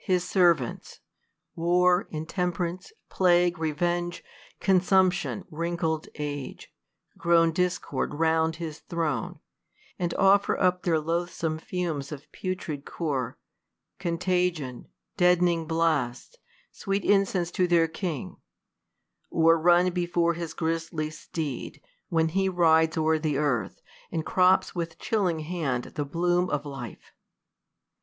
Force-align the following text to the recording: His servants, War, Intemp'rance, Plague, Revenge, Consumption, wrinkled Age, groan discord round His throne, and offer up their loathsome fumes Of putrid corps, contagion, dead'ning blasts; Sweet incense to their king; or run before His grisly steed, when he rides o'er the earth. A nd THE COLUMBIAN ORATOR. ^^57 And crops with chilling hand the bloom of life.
His 0.00 0.26
servants, 0.26 1.00
War, 1.54 2.08
Intemp'rance, 2.10 2.90
Plague, 3.10 3.58
Revenge, 3.58 4.24
Consumption, 4.58 5.44
wrinkled 5.50 6.08
Age, 6.14 6.72
groan 7.18 7.52
discord 7.52 8.14
round 8.14 8.56
His 8.56 8.78
throne, 8.78 9.40
and 9.98 10.14
offer 10.14 10.58
up 10.58 10.84
their 10.84 10.98
loathsome 10.98 11.58
fumes 11.58 12.10
Of 12.12 12.32
putrid 12.32 12.86
corps, 12.86 13.38
contagion, 13.98 14.88
dead'ning 15.18 15.66
blasts; 15.68 16.36
Sweet 16.72 17.04
incense 17.04 17.50
to 17.50 17.68
their 17.68 17.86
king; 17.86 18.38
or 19.30 19.60
run 19.60 19.90
before 19.90 20.32
His 20.32 20.54
grisly 20.54 21.10
steed, 21.10 21.82
when 22.08 22.28
he 22.30 22.48
rides 22.48 22.96
o'er 22.96 23.18
the 23.18 23.36
earth. 23.36 23.82
A 24.10 24.16
nd 24.16 24.22
THE 24.24 24.24
COLUMBIAN 24.24 24.24
ORATOR. 24.24 24.24
^^57 24.24 24.24
And 24.24 24.26
crops 24.64 24.74
with 24.74 24.98
chilling 24.98 25.40
hand 25.40 25.84
the 25.94 26.06
bloom 26.06 26.48
of 26.48 26.64
life. 26.64 27.12